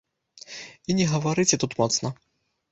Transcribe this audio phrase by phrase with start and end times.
[0.89, 2.17] І не гаварыце тут моцна.